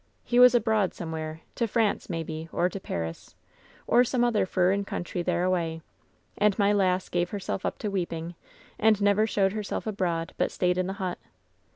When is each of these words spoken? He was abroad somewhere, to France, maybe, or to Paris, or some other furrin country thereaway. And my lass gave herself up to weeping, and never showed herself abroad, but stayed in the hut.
He 0.23 0.39
was 0.39 0.55
abroad 0.55 0.95
somewhere, 0.95 1.41
to 1.53 1.67
France, 1.67 2.09
maybe, 2.09 2.49
or 2.51 2.69
to 2.69 2.79
Paris, 2.79 3.35
or 3.85 4.03
some 4.03 4.23
other 4.23 4.47
furrin 4.47 4.83
country 4.83 5.21
thereaway. 5.21 5.83
And 6.39 6.57
my 6.57 6.73
lass 6.73 7.07
gave 7.07 7.29
herself 7.29 7.67
up 7.67 7.77
to 7.77 7.91
weeping, 7.91 8.33
and 8.79 8.99
never 8.99 9.27
showed 9.27 9.53
herself 9.53 9.85
abroad, 9.85 10.33
but 10.39 10.49
stayed 10.51 10.79
in 10.79 10.87
the 10.87 10.93
hut. 10.93 11.19